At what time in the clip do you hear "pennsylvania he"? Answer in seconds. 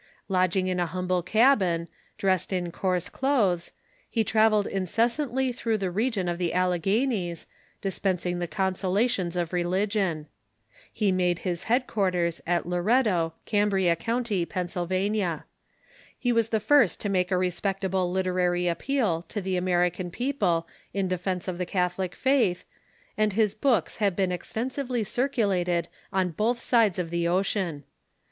14.43-16.31